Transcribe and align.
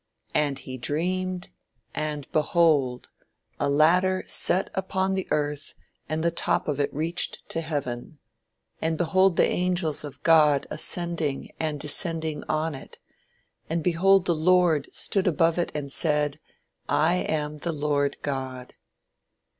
"And 0.33 0.57
he 0.57 0.79
dreamed, 0.79 1.49
and 1.93 2.27
behold, 2.31 3.09
a 3.59 3.69
ladder 3.69 4.23
set 4.25 4.71
upon 4.73 5.13
the 5.13 5.27
earth 5.29 5.75
and 6.09 6.23
the 6.23 6.31
top 6.31 6.67
of 6.67 6.79
it 6.79 6.91
reached 6.91 7.47
to 7.49 7.61
heaven; 7.61 8.17
and 8.81 8.97
behold 8.97 9.37
the 9.37 9.45
angels 9.47 10.03
of 10.03 10.23
God 10.23 10.65
ascending 10.71 11.51
and 11.59 11.79
descending 11.79 12.43
on 12.49 12.73
it; 12.73 12.97
and 13.69 13.83
behold 13.83 14.25
the 14.25 14.33
Lord 14.33 14.89
stood 14.91 15.27
above 15.27 15.59
it 15.59 15.71
and 15.75 15.91
said, 15.91 16.39
I 16.89 17.17
am 17.17 17.59
the 17.59 17.71
Lord 17.71 18.17
God." 18.23 18.73